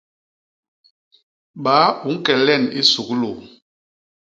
Baa 1.63 1.87
u 2.07 2.09
ñke 2.15 2.33
len 2.45 2.63
i 2.79 2.81
suglu? 2.91 3.31